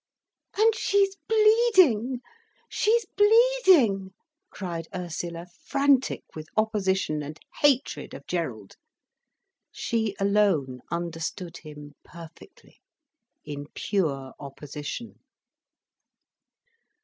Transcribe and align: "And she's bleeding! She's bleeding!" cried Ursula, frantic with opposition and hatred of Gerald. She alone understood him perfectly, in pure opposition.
"And 0.57 0.73
she's 0.73 1.15
bleeding! 1.27 2.21
She's 2.67 3.05
bleeding!" 3.15 4.15
cried 4.49 4.87
Ursula, 4.95 5.45
frantic 5.63 6.23
with 6.33 6.47
opposition 6.57 7.21
and 7.21 7.39
hatred 7.61 8.15
of 8.15 8.25
Gerald. 8.25 8.77
She 9.71 10.15
alone 10.19 10.81
understood 10.89 11.57
him 11.57 11.93
perfectly, 12.03 12.81
in 13.45 13.67
pure 13.75 14.33
opposition. 14.39 15.19